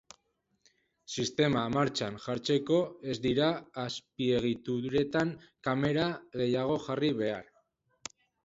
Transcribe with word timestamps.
Sistema 1.15 1.65
martxan 1.73 2.17
jartzeko 2.23 2.79
ez 3.13 3.17
dira 3.27 3.51
azpiegituretan 3.83 5.37
kamera 5.69 6.09
gehiago 6.43 6.81
jarri 6.89 7.17
behar. 7.25 7.55